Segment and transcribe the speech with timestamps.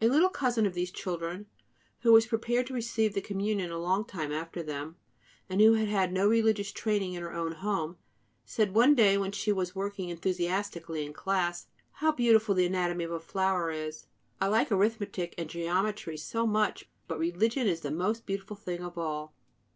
[0.00, 1.46] A little cousin of these children,
[2.00, 4.96] who was prepared to receive the Communion a long time after them,
[5.48, 7.96] and who had had no religious training in her own home,
[8.44, 13.12] said one day, when she was working enthusiastically in class: "How beautiful the anatomy of
[13.12, 14.08] a flower is!
[14.40, 16.88] I like arithmetic and geometry so much!
[17.06, 19.32] But religion is the most beautiful thing of all."